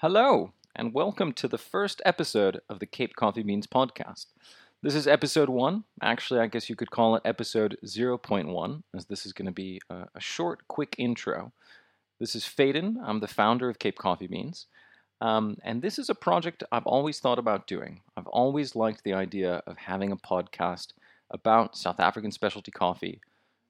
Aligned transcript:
Hello, 0.00 0.52
and 0.74 0.92
welcome 0.92 1.32
to 1.32 1.48
the 1.48 1.56
first 1.56 2.02
episode 2.04 2.60
of 2.68 2.80
the 2.80 2.86
Cape 2.86 3.16
Coffee 3.16 3.42
Beans 3.42 3.66
podcast. 3.66 4.26
This 4.82 4.94
is 4.94 5.06
episode 5.06 5.48
one. 5.48 5.84
Actually, 6.02 6.40
I 6.40 6.48
guess 6.48 6.68
you 6.68 6.76
could 6.76 6.90
call 6.90 7.16
it 7.16 7.22
episode 7.24 7.78
0.1, 7.82 8.82
as 8.94 9.06
this 9.06 9.24
is 9.24 9.32
going 9.32 9.46
to 9.46 9.52
be 9.52 9.80
a, 9.88 10.04
a, 10.14 10.20
short, 10.20 10.68
quick 10.68 10.96
intro. 10.98 11.50
This 12.20 12.36
is 12.36 12.44
Faden. 12.44 12.96
I'm 13.02 13.20
the 13.20 13.26
founder 13.26 13.70
of 13.70 13.78
Cape 13.78 13.96
Coffee 13.96 14.26
Beans. 14.26 14.66
Um, 15.22 15.56
and 15.64 15.80
this 15.80 15.98
is 15.98 16.10
a 16.10 16.14
project 16.14 16.62
I've 16.70 16.86
always 16.86 17.18
thought 17.18 17.38
about 17.38 17.66
doing. 17.66 18.02
I've 18.18 18.26
always 18.26 18.76
liked 18.76 19.02
the 19.02 19.14
idea 19.14 19.62
of 19.66 19.78
having 19.78 20.12
a 20.12 20.16
podcast 20.18 20.88
about 21.30 21.74
South 21.74 22.00
African 22.00 22.32
specialty 22.32 22.70
coffee 22.70 23.22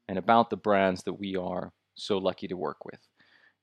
and 0.09 0.19
about 0.19 0.51
the 0.51 0.57
brands 0.57 1.05
that 1.05 1.21
we 1.21 1.37
are 1.37 1.73
so 1.95 2.19
lucky 2.19 2.49
to 2.49 2.57
work 2.57 2.85
with. 2.85 3.07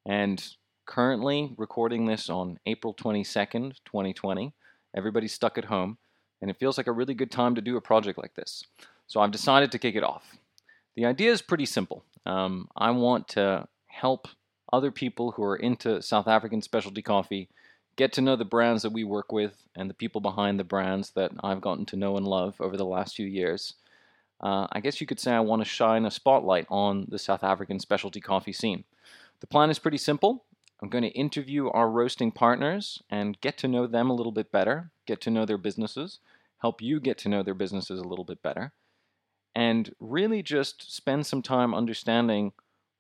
And 0.06 0.42
currently 0.86 1.54
recording 1.58 2.06
this 2.06 2.30
on 2.30 2.60
April 2.66 2.94
22nd, 2.94 3.76
2020. 3.86 4.54
Everybody's 4.96 5.34
stuck 5.34 5.58
at 5.58 5.66
home, 5.66 5.98
and 6.42 6.50
it 6.50 6.58
feels 6.58 6.78
like 6.78 6.88
a 6.88 6.92
really 6.92 7.14
good 7.14 7.32
time 7.32 7.56
to 7.56 7.62
do 7.62 7.78
a 7.78 7.82
project 7.82 8.18
like 8.18 8.36
this. 8.36 8.66
So 9.08 9.22
I've 9.22 9.32
decided 9.32 9.72
to 9.72 9.80
kick 9.80 9.96
it 9.96 10.04
off. 10.04 10.38
The 10.96 11.06
idea 11.06 11.32
is 11.32 11.42
pretty 11.42 11.66
simple. 11.66 12.04
Um, 12.26 12.70
I 12.76 12.92
want 12.92 13.28
to 13.30 13.68
help 13.88 14.28
other 14.72 14.92
people 14.92 15.32
who 15.32 15.44
are 15.44 15.56
into 15.56 16.02
South 16.02 16.28
African 16.28 16.62
specialty 16.62 17.02
coffee 17.02 17.50
get 17.96 18.12
to 18.14 18.22
know 18.22 18.36
the 18.36 18.46
brands 18.46 18.84
that 18.84 18.92
we 18.92 19.04
work 19.04 19.32
with 19.32 19.68
and 19.76 19.90
the 19.90 19.94
people 19.94 20.20
behind 20.20 20.60
the 20.60 20.64
brands 20.64 21.12
that 21.12 21.32
I've 21.44 21.62
gotten 21.62 21.86
to 21.88 21.96
know 21.96 22.18
and 22.18 22.28
love 22.28 22.56
over 22.60 22.76
the 22.76 22.86
last 22.86 23.16
few 23.16 23.28
years. 23.28 23.76
Uh, 24.42 24.68
I 24.72 24.80
guess 24.80 25.00
you 25.00 25.08
could 25.08 25.20
say 25.20 25.32
I 25.32 25.40
want 25.40 25.62
to 25.62 25.70
shine 25.70 26.06
a 26.06 26.12
spotlight 26.12 26.66
on 26.70 27.06
the 27.08 27.20
South 27.20 27.44
African 27.44 27.80
specialty 27.80 28.20
coffee 28.20 28.52
scene. 28.52 28.84
The 29.40 29.48
plan 29.48 29.70
is 29.70 29.80
pretty 29.80 29.98
simple. 29.98 30.44
I'm 30.82 30.90
going 30.90 31.04
to 31.04 31.10
interview 31.10 31.70
our 31.70 31.90
roasting 31.90 32.32
partners 32.32 33.02
and 33.10 33.40
get 33.40 33.58
to 33.60 33.68
know 33.68 33.88
them 33.88 34.10
a 34.10 34.16
little 34.16 34.32
bit 34.32 34.52
better, 34.52 34.92
get 35.06 35.22
to 35.22 35.32
know 35.32 35.46
their 35.46 35.58
businesses, 35.58 36.20
help 36.60 36.82
you 36.82 37.00
get 37.00 37.18
to 37.20 37.30
know 37.30 37.44
their 37.44 37.54
businesses 37.54 38.00
a 38.00 38.08
little 38.08 38.26
bit 38.26 38.42
better, 38.42 38.74
and 39.56 39.94
really 40.00 40.42
just 40.42 40.94
spend 40.94 41.26
some 41.26 41.42
time 41.42 41.74
understanding 41.74 42.52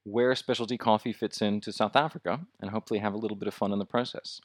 where 0.03 0.35
specialty 0.35 0.77
coffee 0.77 1.13
fits 1.13 1.41
into 1.41 1.71
South 1.71 1.95
Africa 1.95 2.41
and 2.61 2.71
hopefully 2.71 2.99
have 2.99 3.13
a 3.13 3.17
little 3.17 3.37
bit 3.37 3.47
of 3.47 3.53
fun 3.53 3.71
in 3.71 3.79
the 3.79 3.85
process. 3.85 4.41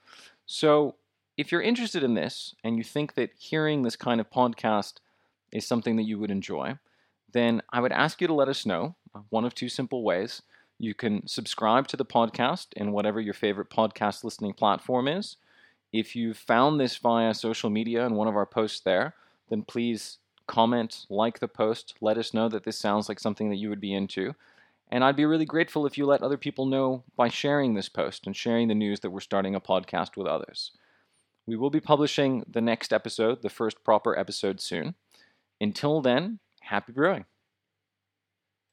So, 0.46 0.96
if 1.36 1.52
you're 1.52 1.62
interested 1.62 2.02
in 2.02 2.14
this 2.14 2.54
and 2.64 2.76
you 2.76 2.82
think 2.82 3.14
that 3.14 3.30
hearing 3.38 3.82
this 3.82 3.94
kind 3.94 4.20
of 4.20 4.28
podcast 4.30 4.94
is 5.52 5.66
something 5.66 5.94
that 5.96 6.06
you 6.06 6.18
would 6.18 6.32
enjoy, 6.32 6.78
then 7.32 7.62
I 7.70 7.80
would 7.80 7.92
ask 7.92 8.20
you 8.20 8.26
to 8.26 8.34
let 8.34 8.48
us 8.48 8.66
know 8.66 8.96
uh, 9.14 9.20
one 9.30 9.44
of 9.44 9.54
two 9.54 9.68
simple 9.68 10.02
ways. 10.02 10.42
You 10.78 10.94
can 10.94 11.26
subscribe 11.26 11.88
to 11.88 11.96
the 11.96 12.04
podcast 12.04 12.68
in 12.76 12.92
whatever 12.92 13.20
your 13.20 13.34
favorite 13.34 13.68
podcast 13.68 14.22
listening 14.22 14.52
platform 14.52 15.08
is. 15.08 15.36
If 15.92 16.14
you 16.14 16.34
found 16.34 16.78
this 16.78 16.96
via 16.96 17.34
social 17.34 17.68
media 17.68 18.06
and 18.06 18.14
one 18.14 18.28
of 18.28 18.36
our 18.36 18.46
posts 18.46 18.80
there, 18.80 19.14
then 19.48 19.62
please 19.62 20.18
comment, 20.46 21.06
like 21.10 21.40
the 21.40 21.48
post, 21.48 21.94
let 22.00 22.16
us 22.16 22.32
know 22.32 22.48
that 22.48 22.64
this 22.64 22.78
sounds 22.78 23.08
like 23.08 23.18
something 23.18 23.50
that 23.50 23.56
you 23.56 23.68
would 23.68 23.80
be 23.80 23.94
into. 23.94 24.34
And 24.90 25.04
I'd 25.04 25.16
be 25.16 25.26
really 25.26 25.44
grateful 25.44 25.84
if 25.84 25.98
you 25.98 26.06
let 26.06 26.22
other 26.22 26.38
people 26.38 26.64
know 26.64 27.02
by 27.16 27.28
sharing 27.28 27.74
this 27.74 27.88
post 27.88 28.26
and 28.26 28.36
sharing 28.36 28.68
the 28.68 28.74
news 28.74 29.00
that 29.00 29.10
we're 29.10 29.20
starting 29.20 29.54
a 29.54 29.60
podcast 29.60 30.16
with 30.16 30.26
others. 30.26 30.72
We 31.46 31.56
will 31.56 31.70
be 31.70 31.80
publishing 31.80 32.44
the 32.48 32.60
next 32.60 32.92
episode, 32.92 33.42
the 33.42 33.50
first 33.50 33.82
proper 33.82 34.18
episode, 34.18 34.60
soon. 34.60 34.94
Until 35.60 36.00
then, 36.00 36.38
happy 36.60 36.92
brewing. 36.92 37.24